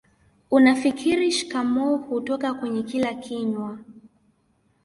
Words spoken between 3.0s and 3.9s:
kinywa